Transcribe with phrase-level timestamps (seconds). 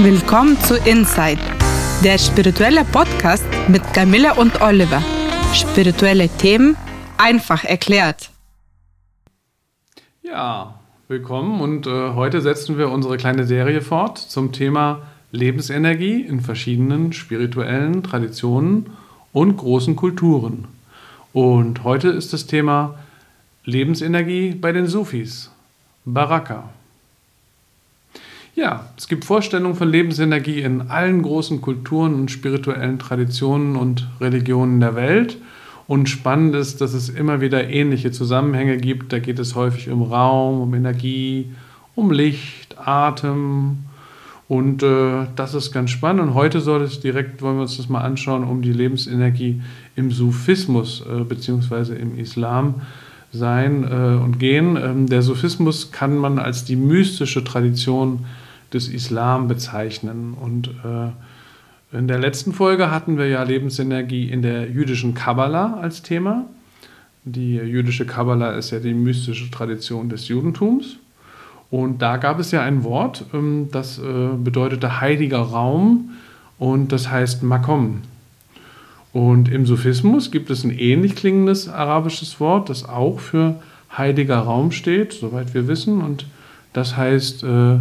[0.00, 1.40] Willkommen zu Inside,
[2.04, 5.02] der spirituelle Podcast mit Camilla und Oliver.
[5.52, 6.76] Spirituelle Themen
[7.16, 8.30] einfach erklärt.
[10.22, 15.02] Ja, willkommen und äh, heute setzen wir unsere kleine Serie fort zum Thema
[15.32, 18.90] Lebensenergie in verschiedenen spirituellen Traditionen
[19.32, 20.68] und großen Kulturen.
[21.32, 22.94] Und heute ist das Thema
[23.64, 25.50] Lebensenergie bei den Sufis,
[26.04, 26.68] Baraka.
[28.58, 34.80] Ja, es gibt Vorstellungen von Lebensenergie in allen großen Kulturen und spirituellen Traditionen und Religionen
[34.80, 35.38] der Welt.
[35.86, 39.12] Und spannend ist, dass es immer wieder ähnliche Zusammenhänge gibt.
[39.12, 41.52] Da geht es häufig um Raum, um Energie,
[41.94, 43.84] um Licht, Atem.
[44.48, 46.22] Und äh, das ist ganz spannend.
[46.22, 49.62] Und heute soll es direkt, wollen wir uns das mal anschauen, um die Lebensenergie
[49.94, 51.94] im Sufismus äh, bzw.
[51.94, 52.82] im Islam
[53.32, 54.76] sein äh, und gehen.
[54.76, 58.24] Ähm, der Sufismus kann man als die mystische Tradition
[58.72, 60.34] des Islam bezeichnen.
[60.34, 66.02] Und äh, in der letzten Folge hatten wir ja Lebensenergie in der jüdischen Kabbala als
[66.02, 66.44] Thema.
[67.24, 70.96] Die jüdische Kabbala ist ja die mystische Tradition des Judentums.
[71.70, 76.10] Und da gab es ja ein Wort, ähm, das äh, bedeutete heiliger Raum
[76.58, 78.02] und das heißt Makom.
[79.12, 83.56] Und im Sufismus gibt es ein ähnlich klingendes arabisches Wort, das auch für
[83.96, 86.00] heiliger Raum steht, soweit wir wissen.
[86.02, 86.26] Und
[86.72, 87.78] das heißt äh,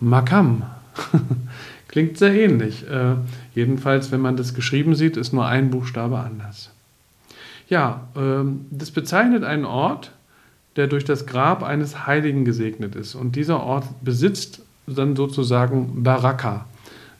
[0.00, 0.64] Makam.
[1.88, 2.88] Klingt sehr ähnlich.
[2.88, 3.14] Äh,
[3.54, 6.70] jedenfalls, wenn man das geschrieben sieht, ist nur ein Buchstabe anders.
[7.68, 10.12] Ja, äh, das bezeichnet einen Ort,
[10.76, 13.14] der durch das Grab eines Heiligen gesegnet ist.
[13.14, 16.66] Und dieser Ort besitzt dann sozusagen Baraka.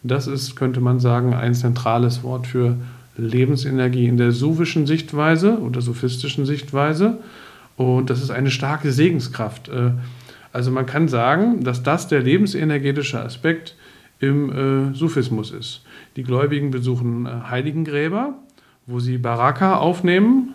[0.02, 2.76] Das ist, könnte man sagen, ein zentrales Wort für
[3.16, 7.18] Lebensenergie in der sufischen Sichtweise oder sophistischen Sichtweise.
[7.76, 9.68] Und das ist eine starke Segenskraft.
[9.68, 9.92] Äh,
[10.56, 13.74] also man kann sagen, dass das der lebensenergetische Aspekt
[14.20, 15.82] im äh, Sufismus ist.
[16.16, 18.32] Die Gläubigen besuchen äh, Heiligengräber,
[18.86, 20.54] wo sie Baraka aufnehmen,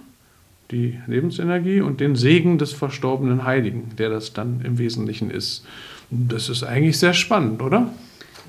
[0.71, 5.67] die Lebensenergie und den Segen des verstorbenen Heiligen, der das dann im Wesentlichen ist.
[6.09, 7.93] Das ist eigentlich sehr spannend, oder?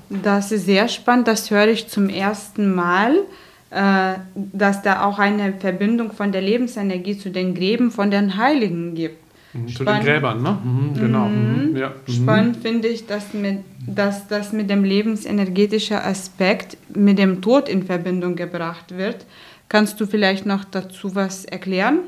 [0.09, 3.15] Das ist sehr spannend, das höre ich zum ersten Mal,
[3.69, 8.95] äh, dass da auch eine Verbindung von der Lebensenergie zu den Gräben von den Heiligen
[8.95, 9.22] gibt.
[9.53, 10.57] Mhm, zu den Gräbern, ne?
[10.63, 11.27] Mhm, genau.
[11.27, 11.69] Mhm.
[11.71, 11.77] mhm.
[11.77, 11.89] Ja.
[11.89, 12.11] Mhm.
[12.11, 17.83] Spannend finde ich, dass, mit, dass das mit dem lebensenergetischen Aspekt mit dem Tod in
[17.83, 19.25] Verbindung gebracht wird.
[19.69, 21.99] Kannst du vielleicht noch dazu was erklären?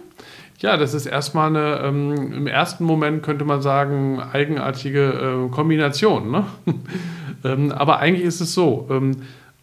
[0.60, 6.32] Ja, das ist erstmal eine, ähm, im ersten Moment könnte man sagen, eigenartige äh, Kombination.
[6.32, 6.46] Ne?
[7.44, 9.18] ähm, aber eigentlich ist es so, ähm,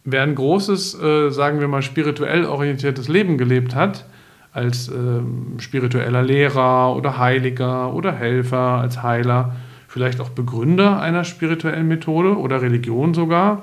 [0.05, 4.05] wer ein großes, äh, sagen wir mal, spirituell orientiertes Leben gelebt hat,
[4.53, 9.55] als ähm, spiritueller Lehrer oder Heiliger oder Helfer, als Heiler,
[9.87, 13.61] vielleicht auch Begründer einer spirituellen Methode oder Religion sogar,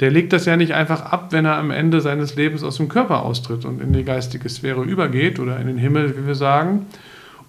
[0.00, 2.88] der legt das ja nicht einfach ab, wenn er am Ende seines Lebens aus dem
[2.88, 6.86] Körper austritt und in die geistige Sphäre übergeht oder in den Himmel, wie wir sagen.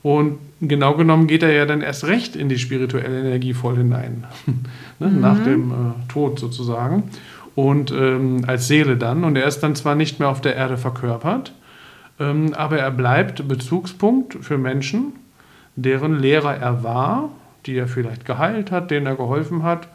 [0.03, 4.25] Und genau genommen geht er ja dann erst recht in die spirituelle Energie voll hinein,
[4.99, 5.07] ne?
[5.07, 5.21] mhm.
[5.21, 7.03] nach dem äh, Tod sozusagen.
[7.55, 9.23] Und ähm, als Seele dann.
[9.23, 11.53] Und er ist dann zwar nicht mehr auf der Erde verkörpert,
[12.17, 15.13] aber er bleibt Bezugspunkt für Menschen,
[15.75, 17.29] deren Lehrer er war,
[17.65, 19.87] die er vielleicht geheilt hat, denen er geholfen hat,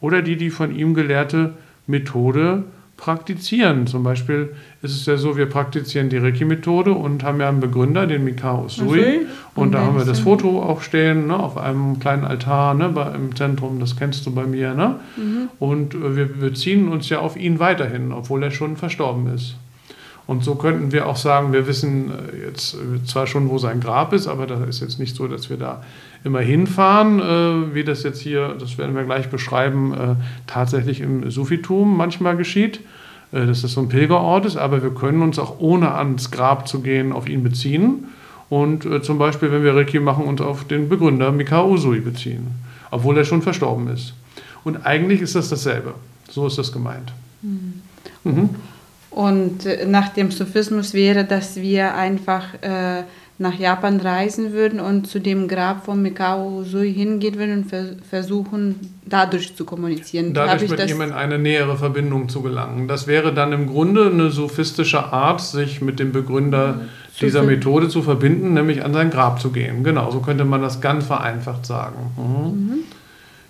[0.00, 1.54] oder die die von ihm gelehrte
[1.86, 2.64] Methode
[2.96, 3.86] praktizieren.
[3.86, 8.06] Zum Beispiel ist es ja so, wir praktizieren die Reiki-Methode und haben ja einen Begründer,
[8.06, 9.00] den Mikao Sui.
[9.00, 9.20] Okay.
[9.54, 13.12] Und, da haben wir das Foto auch stehen, ne, auf einem kleinen Altar ne, bei,
[13.14, 14.74] im Zentrum, das kennst du bei mir.
[14.74, 14.96] Ne?
[15.16, 15.48] Mhm.
[15.58, 19.56] Und äh, wir beziehen uns ja auf ihn weiterhin, obwohl er schon verstorben ist.
[20.26, 23.80] Und so könnten wir auch sagen, wir wissen äh, jetzt äh, zwar schon, wo sein
[23.80, 25.82] Grab ist, aber das ist jetzt nicht so, dass wir da
[26.24, 31.96] immer hinfahren, äh, wie das jetzt hier, das werden wir gleich beschreiben, tatsächlich im Sufitum
[31.96, 32.80] manchmal geschieht,
[33.30, 36.80] dass das so ein Pilgerort ist, aber wir können uns auch ohne ans Grab zu
[36.80, 38.06] gehen auf ihn beziehen
[38.48, 42.46] und zum Beispiel, wenn wir Reiki machen, uns auf den Begründer Mikao Usui beziehen,
[42.90, 44.14] obwohl er schon verstorben ist.
[44.62, 45.94] Und eigentlich ist das dasselbe.
[46.30, 47.12] So ist das gemeint.
[47.42, 47.82] Mhm.
[48.24, 48.50] Mhm.
[49.14, 53.04] Und äh, nach dem Sufismus wäre, dass wir einfach äh,
[53.38, 57.96] nach Japan reisen würden und zu dem Grab von Mikao Usui hingehen würden und vers
[58.08, 60.34] versuchen, dadurch zu kommunizieren.
[60.34, 62.86] Dadurch mit ihm in eine nähere Verbindung zu gelangen.
[62.86, 66.82] Das wäre dann im Grunde eine sophistische Art, sich mit dem Begründer
[67.20, 69.84] dieser Methode zu verbinden, nämlich an sein Grab zu gehen.
[69.84, 72.12] Genau, so könnte man das ganz vereinfacht sagen.
[72.16, 72.66] Mhm.
[72.66, 72.78] Mhm.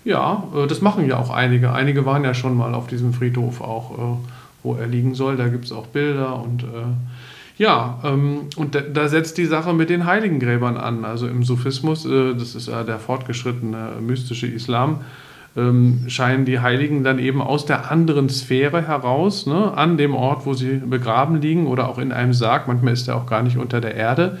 [0.03, 1.73] Ja, äh, das machen ja auch einige.
[1.73, 4.17] Einige waren ja schon mal auf diesem Friedhof auch äh,
[4.65, 5.37] wo er liegen soll.
[5.37, 6.65] Da gibt es auch Bilder und äh,
[7.57, 11.05] ja, ähm, und da, da, setzt die Sache mit den Heiligengräbern an.
[11.05, 15.01] Also im Sufismus, äh, das ist ja der fortgeschrittene mystische Islam,
[15.55, 20.45] ähm, scheinen die Heiligen dann eben aus der anderen Sphäre heraus, ne, an dem Ort,
[20.45, 23.57] wo sie begraben liegen oder auch in einem Sarg, manchmal ist er auch gar nicht
[23.57, 24.37] unter der Erde,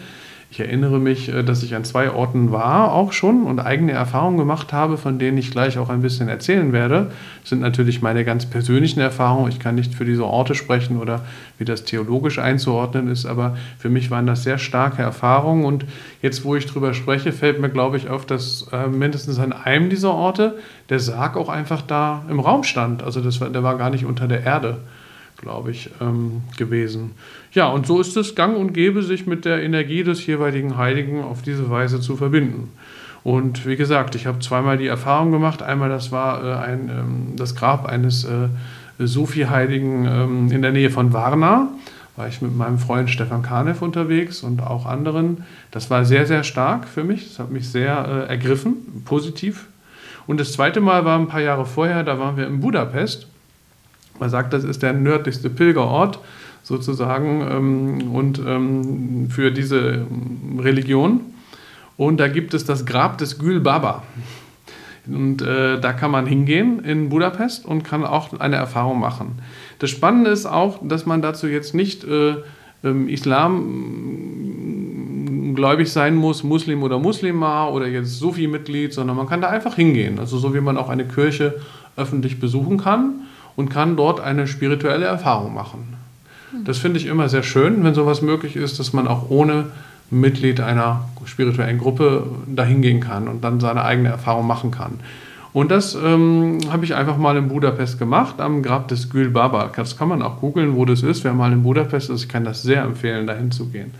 [0.55, 4.37] ich erinnere mich, äh, dass ich an zwei Orten war, auch schon und eigene Erfahrungen
[4.37, 7.11] gemacht habe, von denen ich gleich auch ein bisschen erzählen werde.
[7.41, 9.49] Das sind natürlich meine ganz persönlichen Erfahrungen.
[9.49, 11.25] Ich kann nicht für diese Orte sprechen oder
[11.57, 15.65] wie das theologisch einzuordnen ist, aber für mich waren das sehr starke Erfahrungen.
[15.65, 15.83] Und
[16.21, 19.89] jetzt, wo ich drüber spreche, fällt mir, glaube ich, auf, dass äh, mindestens an einem
[19.89, 20.57] dieser Orte
[20.87, 23.03] der Sarg auch einfach da im Raum stand.
[23.03, 24.77] Also das war, der war gar nicht unter der Erde
[25.37, 27.11] glaube ich, ähm, gewesen.
[27.51, 31.23] Ja, und so ist es gang und gäbe, sich mit der Energie des jeweiligen Heiligen
[31.23, 32.71] auf diese Weise zu verbinden.
[33.23, 35.63] Und wie gesagt, ich habe zweimal die Erfahrung gemacht.
[35.63, 38.49] Einmal, das war äh, ein, ähm, das Grab eines äh,
[38.99, 41.69] Sufi-Heiligen ähm, in der Nähe von Varna.
[42.15, 45.43] War ich mit meinem Freund Stefan Kanev unterwegs und auch anderen.
[45.71, 47.27] Das war sehr, sehr stark für mich.
[47.27, 49.67] Das hat mich sehr äh, ergriffen, positiv.
[50.27, 53.27] Und das zweite Mal war ein paar Jahre vorher, da waren wir in Budapest
[54.19, 56.19] man sagt, das ist der nördlichste Pilgerort
[56.63, 59.79] sozusagen ähm, und ähm, für diese
[60.09, 61.21] ähm, Religion.
[61.97, 64.03] Und da gibt es das Grab des Gül Baba.
[65.07, 69.39] Und äh, da kann man hingehen in Budapest und kann auch eine Erfahrung machen.
[69.77, 72.37] Das Spannende ist auch, dass man dazu jetzt nicht äh,
[73.07, 73.93] Islam
[75.55, 80.19] gläubig sein muss, Muslim oder Muslima oder jetzt Sufi-Mitglied, sondern man kann da einfach hingehen.
[80.19, 81.55] Also so wie man auch eine Kirche
[81.95, 83.25] öffentlich besuchen kann
[83.55, 85.95] und kann dort eine spirituelle Erfahrung machen.
[86.63, 89.65] Das finde ich immer sehr schön, wenn sowas möglich ist, dass man auch ohne
[90.09, 94.99] Mitglied einer spirituellen Gruppe dahin gehen kann und dann seine eigene Erfahrung machen kann.
[95.51, 99.71] Und das ähm, habe ich einfach mal in Budapest gemacht, am Grab des Gül Baba.
[99.73, 101.23] Das kann man auch googeln, wo das ist.
[101.23, 103.93] Wer mal in Budapest ist, kann das sehr empfehlen, dahin zu gehen.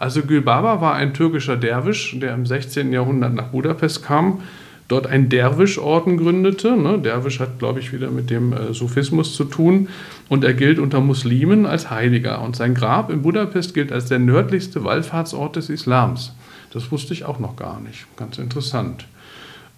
[0.00, 2.92] Also Gül Baba war ein türkischer Derwisch, der im 16.
[2.92, 4.40] Jahrhundert nach Budapest kam
[4.88, 6.76] dort einen Derwischorden gründete.
[6.76, 6.98] Ne?
[6.98, 9.88] Derwisch hat, glaube ich, wieder mit dem äh, Sufismus zu tun.
[10.28, 12.42] Und er gilt unter Muslimen als Heiliger.
[12.42, 16.34] Und sein Grab in Budapest gilt als der nördlichste Wallfahrtsort des Islams.
[16.72, 18.06] Das wusste ich auch noch gar nicht.
[18.16, 19.06] Ganz interessant.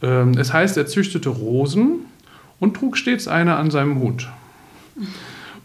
[0.03, 2.07] Ähm, es heißt, er züchtete Rosen
[2.59, 4.29] und trug stets eine an seinem Hut.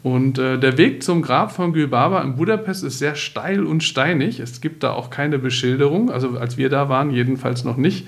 [0.01, 4.39] Und äh, der Weg zum Grab von Gülbaba in Budapest ist sehr steil und steinig.
[4.39, 8.06] Es gibt da auch keine Beschilderung, also als wir da waren, jedenfalls noch nicht.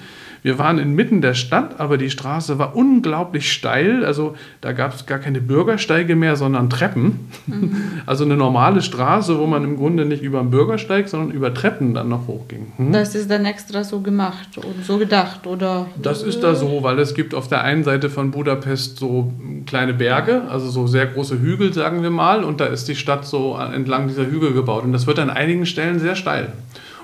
[0.47, 4.05] Wir waren inmitten der Stadt, aber die Straße war unglaublich steil.
[4.05, 7.27] Also da gab es gar keine Bürgersteige mehr, sondern Treppen.
[7.47, 7.75] Mhm.
[8.05, 11.93] Also eine normale Straße, wo man im Grunde nicht über den Bürgersteig, sondern über Treppen
[11.93, 12.71] dann noch hochging.
[12.77, 12.93] Hm?
[12.93, 15.87] Das ist dann extra so gemacht und so gedacht, oder?
[16.01, 19.33] Das ist da so, weil es gibt auf der einen Seite von Budapest so
[19.65, 23.25] kleine Berge, also so sehr große Hügel, sagen wir mal, und da ist die Stadt
[23.25, 24.85] so entlang dieser Hügel gebaut.
[24.85, 26.53] Und das wird an einigen Stellen sehr steil.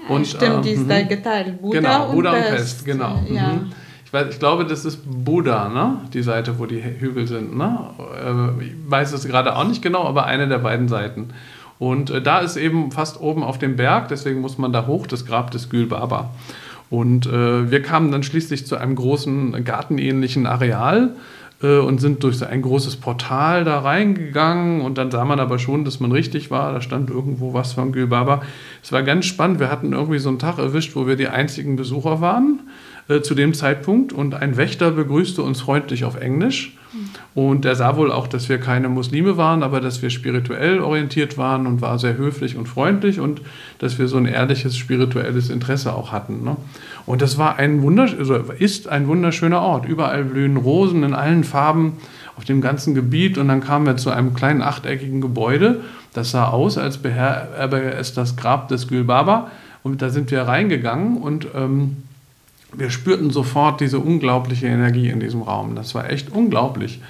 [0.10, 1.08] Und, Stimmt, die ist da mhm.
[1.08, 1.62] geteilt.
[1.62, 3.22] Buddha genau, und Buddha und Pest, Pest genau.
[3.30, 3.54] Ja.
[3.54, 3.72] Mhm.
[4.06, 6.02] Ich, weiß, ich glaube, das ist Buddha, ne?
[6.14, 7.58] die Seite, wo die Hügel sind.
[7.58, 7.80] Ne?
[8.60, 11.30] Äh, ich weiß es gerade auch nicht genau, aber eine der beiden Seiten.
[11.80, 15.08] Und äh, da ist eben fast oben auf dem Berg, deswegen muss man da hoch,
[15.08, 16.32] das Grab des Gül Baba.
[16.90, 21.18] Und äh, wir kamen dann schließlich zu einem großen gartenähnlichen Areal äh,
[21.68, 26.00] und sind durch ein großes Portal da reingegangen und dann sah man aber schon, dass
[26.00, 26.74] man richtig war.
[26.74, 28.42] Da stand irgendwo was von Gülbaba.
[28.82, 29.60] Es war ganz spannend.
[29.60, 32.60] Wir hatten irgendwie so einen Tag erwischt, wo wir die einzigen Besucher waren
[33.08, 36.76] äh, zu dem Zeitpunkt und ein Wächter begrüßte uns freundlich auf Englisch.
[37.36, 41.38] Und er sah wohl auch, dass wir keine Muslime waren, aber dass wir spirituell orientiert
[41.38, 43.42] waren und war sehr höflich und freundlich und
[43.80, 46.44] dass wir so ein ehrliches spirituelles Interesse auch hatten.
[46.44, 46.56] Ne?
[47.08, 49.86] Und das war ein also ist ein wunderschöner Ort.
[49.86, 51.94] Überall blühen Rosen in allen Farben
[52.38, 53.40] auf dem ganzen Gebiet.
[53.40, 55.82] Und dann kamen wir zu einem kleinen achteckigen Gebäude.
[56.14, 59.50] Das sah aus, als beherberge es das Grab des Gülbaba.
[59.82, 61.98] Und da sind wir reingegangen und ähm,
[62.76, 65.76] wir spürten sofort diese unglaubliche Energie in diesem Raum.
[65.76, 67.02] Das war echt unglaublich.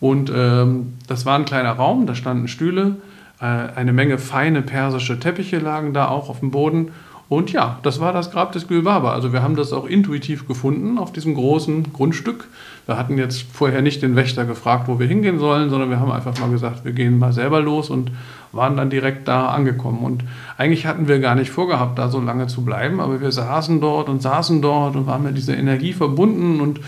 [0.00, 2.96] Und ähm, das war ein kleiner Raum, da standen Stühle,
[3.40, 6.90] äh, eine Menge feine persische Teppiche lagen da auch auf dem Boden.
[7.28, 9.12] Und ja, das war das Grab des Gülbaba.
[9.12, 12.46] Also wir haben das auch intuitiv gefunden auf diesem großen Grundstück.
[12.86, 16.12] Wir hatten jetzt vorher nicht den Wächter gefragt, wo wir hingehen sollen, sondern wir haben
[16.12, 18.12] einfach mal gesagt, wir gehen mal selber los und
[18.52, 20.04] waren dann direkt da angekommen.
[20.04, 20.22] Und
[20.56, 24.08] eigentlich hatten wir gar nicht vorgehabt, da so lange zu bleiben, aber wir saßen dort
[24.08, 26.78] und saßen dort und waren mit dieser Energie verbunden und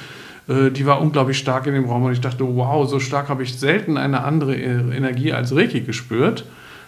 [0.48, 2.04] die war unglaublich stark in dem Raum.
[2.04, 6.46] Und ich dachte, wow, so stark habe ich selten eine andere Energie als Reiki gespürt.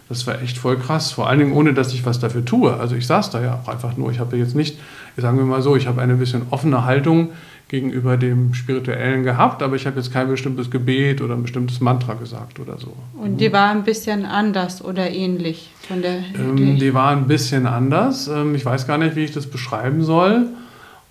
[0.08, 2.74] Das war echt voll krass, vor allen Dingen ohne, dass ich was dafür tue.
[2.74, 4.10] Also ich saß da ja auch einfach nur.
[4.10, 4.76] Ich habe jetzt nicht,
[5.16, 7.28] sagen wir mal so, ich habe eine bisschen offene Haltung
[7.68, 12.14] gegenüber dem Spirituellen gehabt, aber ich habe jetzt kein bestimmtes Gebet oder ein bestimmtes Mantra
[12.14, 12.92] gesagt oder so.
[13.14, 16.24] Und die war ein bisschen anders oder ähnlich von der?
[16.36, 18.26] Ähm, die war ein bisschen anders.
[18.26, 20.48] Ähm, ich weiß gar nicht, wie ich das beschreiben soll.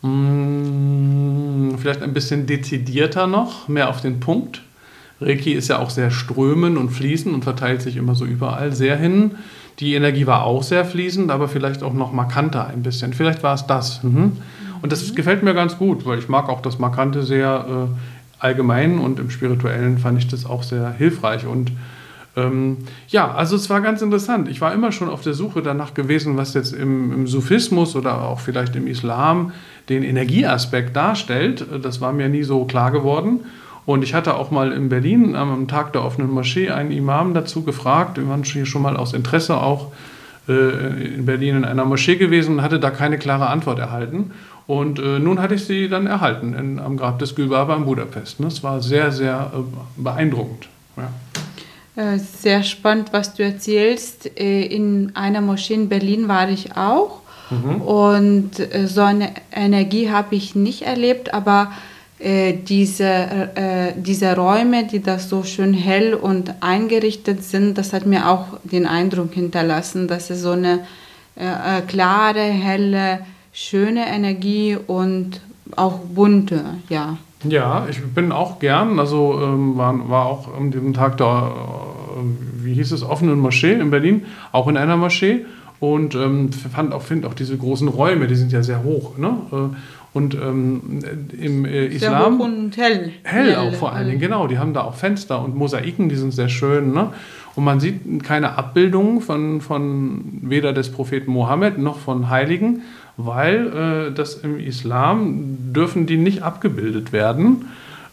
[0.02, 4.62] Hm, vielleicht ein bisschen dezidierter noch, mehr auf den Punkt.
[5.22, 8.96] Reiki ist ja auch sehr strömend und fließend und verteilt sich immer so überall sehr
[8.98, 9.32] hin.
[9.80, 13.14] Die Energie war auch sehr fließend, aber vielleicht auch noch markanter ein bisschen.
[13.14, 14.04] Vielleicht war es das.
[14.04, 14.34] Mhm.
[14.82, 19.00] Und das gefällt mir ganz gut, weil ich mag auch das Markante sehr äh, allgemein
[19.00, 21.46] und im Spirituellen fand ich das auch sehr hilfreich.
[21.46, 21.72] Und
[22.36, 24.50] ähm, ja, also es war ganz interessant.
[24.50, 28.22] Ich war immer schon auf der Suche danach gewesen, was jetzt im, im Sufismus oder
[28.22, 29.52] auch vielleicht im Islam
[29.90, 31.66] den Energieaspekt darstellt.
[31.82, 33.42] Das war mir nie so klar geworden.
[33.86, 37.64] Und ich hatte auch mal in Berlin am Tag der offenen Moschee einen Imam dazu
[37.64, 38.18] gefragt.
[38.18, 39.92] Wir waren schon mal aus Interesse auch
[40.48, 44.32] äh, in Berlin in einer Moschee gewesen und hatte da keine klare Antwort erhalten.
[44.68, 48.36] Und äh, nun hatte ich sie dann erhalten in, am Grab des Gülbaba in Budapest.
[48.40, 49.62] Das war sehr, sehr äh,
[49.98, 50.70] beeindruckend.
[50.96, 51.10] Ja.
[52.00, 54.40] Äh, sehr spannend, was du erzählst.
[54.40, 57.20] Äh, in einer Moschee in Berlin war ich auch.
[57.50, 57.82] Mhm.
[57.82, 61.72] Und äh, so eine Energie habe ich nicht erlebt, aber
[62.22, 63.50] diese,
[63.96, 68.86] diese Räume, die das so schön hell und eingerichtet sind, das hat mir auch den
[68.86, 70.82] Eindruck hinterlassen, dass es so eine
[71.88, 73.20] klare, helle,
[73.54, 75.40] schöne Energie und
[75.78, 77.18] auch bunte, ja.
[77.44, 82.66] Ja, ich bin auch gern, also ähm, war, war auch an diesem Tag da, äh,
[82.66, 85.46] wie hieß es, offenen Moschee in Berlin, auch in einer Moschee
[85.80, 89.38] und ähm, fand auch, finde auch diese großen Räume, die sind ja sehr hoch, ne?
[89.52, 89.76] Äh,
[90.12, 91.00] und ähm,
[91.40, 92.38] im äh, Islam.
[92.38, 93.12] Sehr hoch und hell.
[93.24, 94.48] Hell auch vor allen Dingen, genau.
[94.48, 96.94] Die haben da auch Fenster und Mosaiken, die sind sehr schön.
[96.94, 97.12] Ne?
[97.56, 102.82] Und man sieht keine Abbildungen von, von weder des Propheten Mohammed noch von Heiligen,
[103.22, 107.66] weil äh, das im Islam dürfen die nicht abgebildet werden.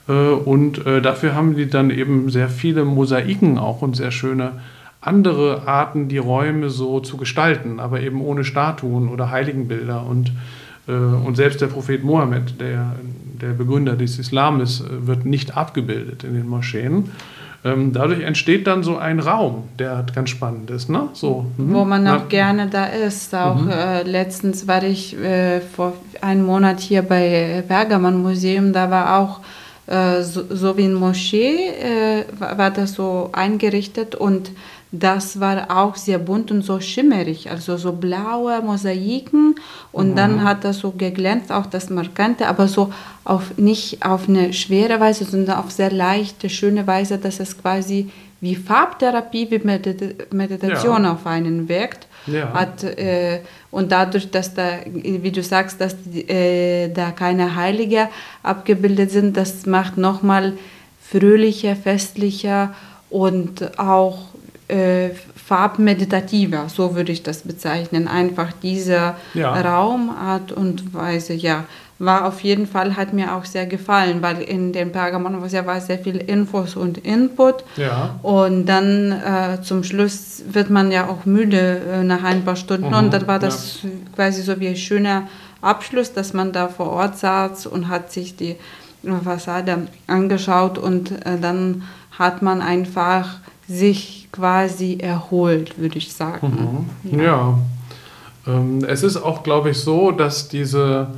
[0.09, 4.53] Äh, und äh, dafür haben die dann eben sehr viele Mosaiken auch und sehr schöne
[5.01, 10.05] andere Arten, die Räume so zu gestalten, aber eben ohne Statuen oder Heiligenbilder.
[10.05, 10.33] Und
[10.89, 12.97] äh, und selbst der Prophet Mohammed, der,
[13.41, 17.11] der Begründer des Islams, äh, wird nicht abgebildet in den Moscheen.
[17.67, 20.89] Ähm, dadurch entsteht dann so ein Raum, der ganz spannend ist.
[20.89, 21.09] Ne?
[21.15, 21.75] So, mhm.
[21.75, 22.27] Wo man auch ja.
[22.29, 23.35] gerne da ist.
[23.35, 23.71] Auch mhm.
[23.71, 29.41] äh, letztens war ich äh, vor einem Monat hier bei Bergaman Museum, da war auch
[29.89, 34.53] äh, so, so, wie ein Moschee, äh, war, war das so eingerichtet und
[34.93, 39.57] das war auch sehr bunt und so schimmerig, also so blaue Mosaiken
[39.93, 40.17] und mhm.
[40.17, 42.93] dann hat das so geglänzt, auch das Markante, aber so
[43.25, 48.11] auf, nicht auf eine schwere Weise, sondern auf sehr leichte, schöne Weise, dass es quasi
[48.41, 51.13] wie Farbtherapie, wie Medit Meditation ja.
[51.13, 52.07] auf einen wirkt.
[52.27, 52.53] Ja.
[52.53, 53.41] Hat, äh,
[53.71, 55.95] und dadurch, dass da, wie du sagst, dass
[56.29, 58.09] äh, da keine Heilige
[58.43, 60.55] abgebildet sind, das macht nochmal
[61.01, 62.75] fröhlicher, festlicher
[63.11, 64.19] und auch
[64.69, 65.11] äh,
[65.47, 68.09] farbmeditativer, so würde ich das bezeichnen.
[68.09, 69.53] Einfach dieser ja.
[69.53, 71.65] Raumart und Weise, ja,
[71.99, 75.99] war auf jeden Fall, hat mir auch sehr gefallen, weil in dem Pergamon war sehr
[75.99, 77.65] viel Infos und Input.
[77.77, 78.19] Ja.
[78.23, 82.89] Und dann äh, zum Schluss wird man ja auch müde äh, nach ein paar Stunden.
[82.89, 83.89] Mhm, und dann war das ja.
[84.15, 85.29] quasi so wie ein schöner
[85.63, 88.57] Abschluss, dass man da vor Ort saß und hat sich die
[89.25, 91.85] Fassade angeschaut und äh, dann
[92.19, 96.87] hat man einfach sich quasi erholt, würde ich sagen.
[97.03, 97.19] Mhm.
[97.19, 97.25] Ja.
[97.25, 97.59] ja.
[98.47, 101.09] Ähm, es ist auch, glaube ich, so, dass diese,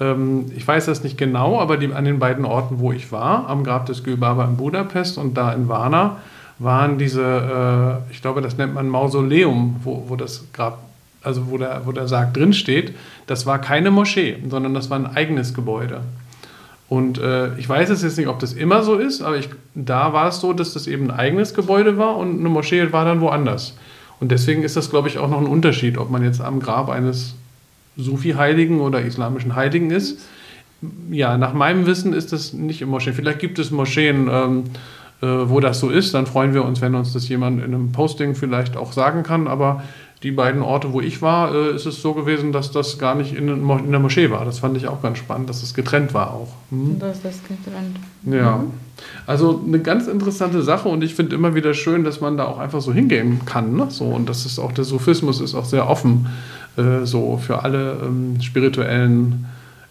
[0.00, 3.48] ähm, ich weiß das nicht genau, aber die, an den beiden Orten, wo ich war,
[3.48, 6.18] am Grab des Gülbaba in Budapest und da in Varna,
[6.58, 10.78] waren diese, äh, ich glaube, das nennt man Mausoleum, wo, wo das Grab,
[11.22, 12.94] also wo der, wo der Sarg drinsteht,
[13.26, 16.00] das war keine Moschee, sondern das war ein eigenes Gebäude.
[16.94, 20.28] Und äh, ich weiß jetzt nicht, ob das immer so ist, aber ich, da war
[20.28, 23.76] es so, dass das eben ein eigenes Gebäude war und eine Moschee war dann woanders.
[24.20, 26.88] Und deswegen ist das, glaube ich, auch noch ein Unterschied, ob man jetzt am Grab
[26.88, 27.34] eines
[27.96, 30.20] Sufi-Heiligen oder islamischen Heiligen ist.
[31.10, 33.14] Ja, nach meinem Wissen ist das nicht im Moscheen.
[33.16, 34.64] Vielleicht gibt es Moscheen, ähm,
[35.20, 36.14] äh, wo das so ist.
[36.14, 39.48] Dann freuen wir uns, wenn uns das jemand in einem Posting vielleicht auch sagen kann.
[39.48, 39.82] Aber
[40.24, 43.34] die beiden Orte, wo ich war, äh, ist es so gewesen, dass das gar nicht
[43.34, 44.46] in, in, der Moschee war.
[44.46, 46.48] Das fand ich auch ganz spannend, dass es getrennt war auch.
[46.70, 46.98] Mhm.
[46.98, 47.98] Dass das getrennt.
[48.24, 48.56] Ja.
[48.56, 48.70] Mhm.
[49.26, 52.58] Also eine ganz interessante Sache und ich finde immer wieder schön, dass man da auch
[52.58, 53.76] einfach so hingehen kann.
[53.76, 53.88] Ne?
[53.90, 56.26] So, und das ist auch der Sufismus ist auch sehr offen
[56.78, 59.44] äh, so für alle ähm, spirituellen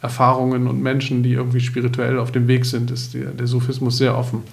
[0.03, 4.17] Erfahrungen und Menschen, die irgendwie spirituell auf dem Weg sind, ist der, der Sufismus sehr
[4.17, 4.43] offen.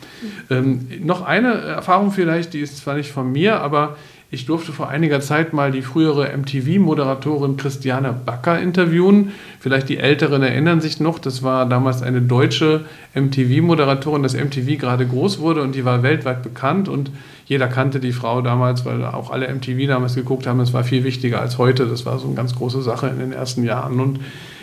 [0.49, 0.57] Mhm.
[0.57, 3.97] Ähm, noch eine Erfahrung vielleicht, die ist zwar nicht von mir, aber
[4.33, 9.33] ich durfte vor einiger Zeit mal die frühere MTV-Moderatorin Christiane Backer interviewen.
[9.59, 15.05] Vielleicht die Älteren erinnern sich noch, das war damals eine deutsche MTV-Moderatorin, dass MTV gerade
[15.05, 17.11] groß wurde und die war weltweit bekannt und
[17.47, 20.61] jeder kannte die Frau damals, weil auch alle MTV damals geguckt haben.
[20.61, 21.87] Es war viel wichtiger als heute.
[21.87, 23.99] Das war so eine ganz große Sache in den ersten Jahren.
[23.99, 24.21] Und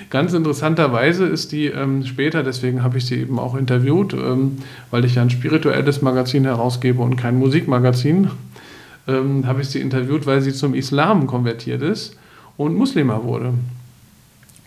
[0.09, 4.59] Ganz interessanterweise ist die ähm, später, deswegen habe ich sie eben auch interviewt, ähm,
[4.89, 8.29] weil ich ja ein spirituelles Magazin herausgebe und kein Musikmagazin,
[9.07, 12.17] ähm, habe ich sie interviewt, weil sie zum Islam konvertiert ist
[12.55, 13.53] und Muslima wurde.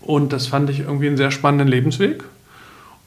[0.03, 2.25] Und das fand ich irgendwie einen sehr spannenden Lebensweg.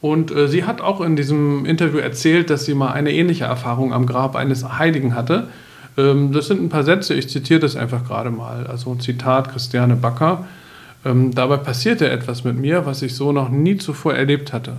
[0.00, 3.92] Und äh, sie hat auch in diesem Interview erzählt, dass sie mal eine ähnliche Erfahrung
[3.92, 5.48] am Grab eines Heiligen hatte.
[5.96, 8.66] Ähm, das sind ein paar Sätze, ich zitiere das einfach gerade mal.
[8.66, 10.46] Also ein Zitat Christiane Backer.
[11.04, 14.78] Ähm, dabei passierte etwas mit mir, was ich so noch nie zuvor erlebt hatte.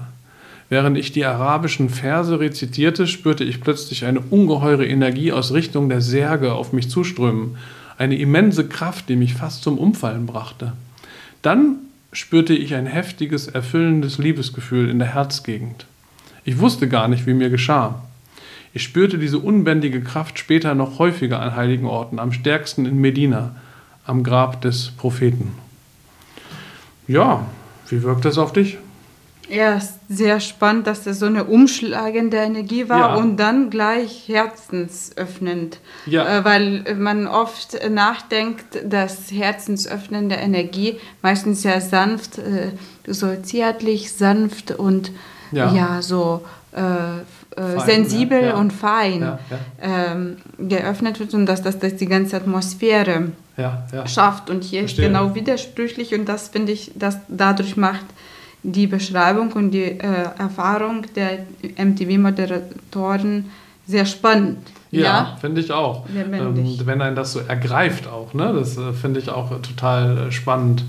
[0.67, 6.01] Während ich die arabischen Verse rezitierte, spürte ich plötzlich eine ungeheure Energie aus Richtung der
[6.01, 7.58] Särge auf mich zuströmen.
[7.98, 10.74] Eine immense Kraft, die mich fast zum Umfallen brachte.
[11.44, 11.77] Dann
[12.12, 15.86] spürte ich ein heftiges, erfüllendes Liebesgefühl in der Herzgegend.
[16.44, 18.03] Ich wusste gar nicht, wie mir geschah.
[18.74, 23.55] Ich spürte diese unbändige Kraft später noch häufiger an heiligen Orten, am stärksten in Medina,
[24.05, 25.64] am Grab des Propheten.
[27.08, 27.46] Ja,
[27.90, 28.78] wie wirkt das auf dich?
[29.50, 33.16] Ja, sehr spannend, dass das so eine umschlagende Energie war ja.
[33.16, 35.80] und dann gleich herzensöffnend.
[36.08, 36.40] Ja.
[36.40, 42.72] Äh, weil man oft nachdenkt, dass herzensöffnende Energie meistens sehr sanft, äh,
[43.06, 45.12] so zärtlich, sanft und
[45.52, 46.42] ja, ja so
[46.75, 49.38] fein, sensibel ja, und fein
[49.82, 53.32] ähm, geöffnet wird und dass das, die ganze Atmosphäre
[54.05, 54.50] schafft.
[54.50, 55.05] Und hier Verstehe.
[55.05, 58.05] ist genau widersprüchlich und das finde ich, dass dadurch macht
[58.63, 60.00] die Beschreibung und die äh,
[60.38, 61.46] Erfahrung der
[61.77, 63.46] MTV-Moderatoren
[63.88, 64.58] sehr spannend.
[64.91, 65.38] Ja, ja?
[65.39, 66.05] finde ich auch.
[66.15, 68.53] Ähm, wenn einen das so ergreift auch, ne?
[68.53, 70.84] das äh, finde ich auch total äh, spannend.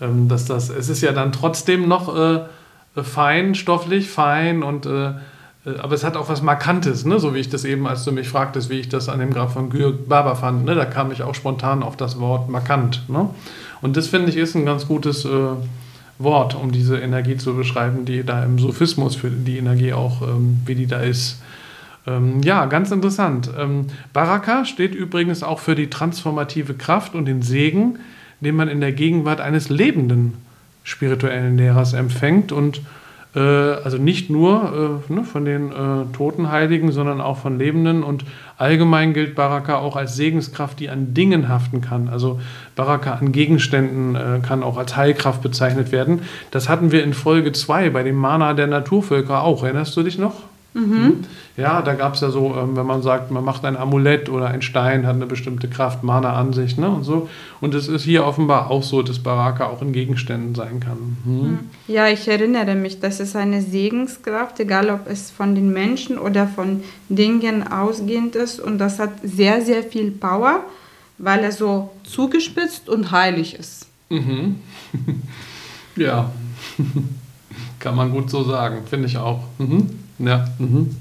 [0.00, 2.40] Ähm, dass das, es ist ja dann trotzdem noch äh,
[3.02, 5.14] fein, stofflich, fein und äh,
[5.66, 7.18] äh, aber es hat auch was Markantes, ne?
[7.18, 9.54] so wie ich das eben, als du mich fragtest, wie ich das an dem Graf
[9.54, 10.64] von Gürg Baba fand.
[10.64, 10.74] Ne?
[10.74, 13.02] Da kam ich auch spontan auf das Wort markant.
[13.08, 13.28] Ne?
[13.82, 15.48] Und das finde ich ist ein ganz gutes äh,
[16.18, 20.60] Wort, um diese Energie zu beschreiben, die da im Sophismus für die Energie auch, ähm,
[20.64, 21.42] wie die da ist.
[22.06, 23.50] Ähm, ja, ganz interessant.
[23.58, 27.98] Ähm, Baraka steht übrigens auch für die transformative Kraft und den Segen,
[28.40, 30.34] den man in der Gegenwart eines lebenden
[30.84, 32.82] spirituellen Lehrers empfängt und
[33.34, 38.02] äh, also nicht nur äh, ne, von den äh, toten Heiligen, sondern auch von Lebenden.
[38.02, 38.24] Und
[38.58, 42.08] allgemein gilt Baraka auch als Segenskraft, die an Dingen haften kann.
[42.08, 42.40] Also
[42.76, 46.22] Baraka an Gegenständen äh, kann auch als Heilkraft bezeichnet werden.
[46.50, 49.64] Das hatten wir in Folge 2 bei dem Mana der Naturvölker auch.
[49.64, 50.34] Erinnerst du dich noch?
[50.74, 51.24] Mhm.
[51.56, 54.48] Ja, da gab es ja so, ähm, wenn man sagt, man macht ein Amulett oder
[54.48, 57.28] ein Stein, hat eine bestimmte Kraft, Mana-Ansicht ne, und so.
[57.60, 61.16] Und es ist hier offenbar auch so, dass Baraka auch in Gegenständen sein kann.
[61.24, 61.58] Mhm.
[61.86, 66.48] Ja, ich erinnere mich, das ist eine Segenskraft, egal ob es von den Menschen oder
[66.48, 68.58] von Dingen ausgehend ist.
[68.58, 70.64] Und das hat sehr, sehr viel Power,
[71.18, 73.86] weil er so zugespitzt und heilig ist.
[74.10, 74.56] Mhm.
[75.96, 76.32] ja,
[77.78, 79.44] kann man gut so sagen, finde ich auch.
[79.58, 80.03] Mhm.
[80.18, 80.46] Ja.
[80.58, 80.96] Mhm.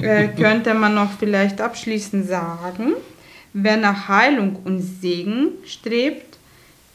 [0.00, 2.94] äh, könnte man noch vielleicht abschließend sagen,
[3.52, 6.38] wer nach Heilung und Segen strebt,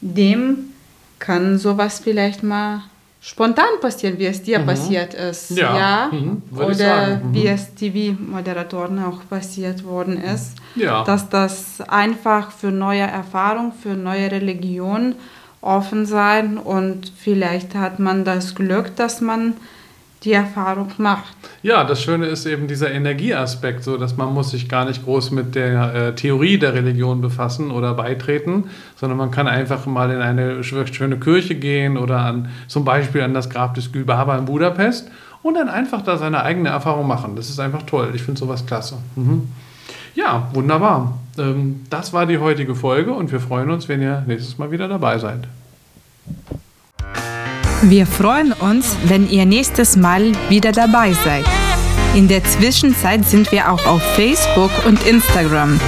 [0.00, 0.70] dem
[1.18, 2.82] kann sowas vielleicht mal
[3.20, 4.66] spontan passieren, wie es dir mhm.
[4.66, 5.50] passiert ist.
[5.50, 5.78] Ja.
[5.78, 6.10] ja?
[6.12, 6.42] Mhm.
[6.56, 7.34] Oder mhm.
[7.34, 10.56] wie es TV-Moderatoren auch passiert worden ist.
[10.74, 11.04] Ja.
[11.04, 15.14] Dass das einfach für neue Erfahrungen, für neue Religionen
[15.60, 19.54] offen sein und vielleicht hat man das Glück, dass man
[20.24, 21.34] die Erfahrung macht.
[21.62, 25.30] Ja, das Schöne ist eben dieser Energieaspekt, so dass man muss sich gar nicht groß
[25.32, 28.64] mit der äh, Theorie der Religion befassen oder beitreten,
[28.96, 33.34] sondern man kann einfach mal in eine schöne Kirche gehen oder an, zum Beispiel an
[33.34, 35.10] das Grab des Gülbaba in Budapest
[35.42, 37.36] und dann einfach da seine eigene Erfahrung machen.
[37.36, 38.10] Das ist einfach toll.
[38.14, 38.96] Ich finde sowas klasse.
[39.16, 39.48] Mhm.
[40.14, 41.18] Ja, wunderbar.
[41.38, 44.88] Ähm, das war die heutige Folge und wir freuen uns, wenn ihr nächstes Mal wieder
[44.88, 45.48] dabei seid.
[47.82, 51.44] Wir freuen uns, wenn ihr nächstes Mal wieder dabei seid.
[52.14, 55.80] In der Zwischenzeit sind wir auch auf Facebook und Instagram.